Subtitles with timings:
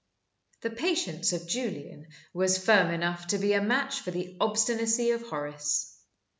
[0.61, 5.21] The patience of Julian was firm enough to be a match for the obstinacy of
[5.21, 5.95] Horace.